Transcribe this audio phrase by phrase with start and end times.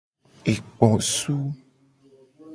[0.51, 1.37] Ekposu.